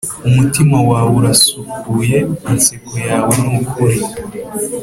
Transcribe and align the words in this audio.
umutima 0.27 0.77
wawe 0.89 1.09
urasukuye, 1.19 2.19
inseko 2.51 2.93
yawe 3.07 3.33
nukuri. 3.45 3.97